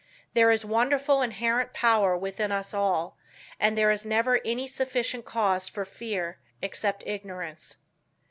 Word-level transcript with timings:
There 0.33 0.49
is 0.49 0.65
wonderful 0.65 1.21
inherent 1.21 1.75
power 1.75 2.17
within 2.17 2.51
us 2.51 2.73
all, 2.73 3.19
and 3.59 3.77
there 3.77 3.91
is 3.91 4.03
never 4.03 4.39
any 4.43 4.67
sufficient 4.67 5.25
cause 5.25 5.69
for 5.69 5.85
fear, 5.85 6.39
except 6.59 7.03
ignorance. 7.05 7.77